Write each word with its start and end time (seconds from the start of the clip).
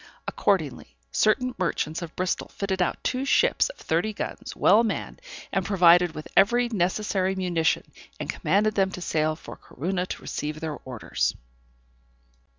Accordingly, 0.27 0.95
certain 1.11 1.53
merchants 1.59 2.01
of 2.01 2.15
Bristol 2.15 2.47
fitted 2.47 2.81
out 2.81 3.03
two 3.03 3.23
ships 3.23 3.69
of 3.69 3.77
thirty 3.77 4.13
guns, 4.13 4.55
well 4.55 4.83
manned, 4.83 5.21
and 5.51 5.63
provided 5.63 6.15
with 6.15 6.27
every 6.35 6.69
necessary 6.69 7.35
munition, 7.35 7.83
and 8.19 8.27
commanded 8.27 8.73
them 8.73 8.89
to 8.93 8.99
sail 9.01 9.35
for 9.35 9.55
Corunna 9.55 10.07
to 10.07 10.21
receive 10.23 10.59
their 10.59 10.77
orders. 10.85 11.35